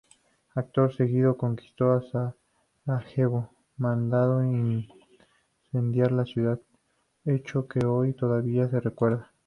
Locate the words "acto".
0.55-0.89